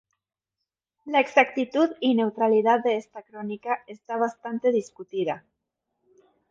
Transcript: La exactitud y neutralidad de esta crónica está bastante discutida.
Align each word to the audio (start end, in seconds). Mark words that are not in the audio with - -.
La 1.05 1.19
exactitud 1.19 1.91
y 1.99 2.15
neutralidad 2.15 2.81
de 2.83 2.97
esta 2.97 3.21
crónica 3.21 3.83
está 3.85 4.17
bastante 4.17 4.71
discutida. 4.71 5.45